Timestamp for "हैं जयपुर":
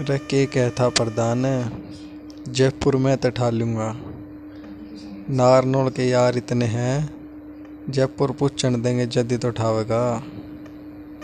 6.64-8.32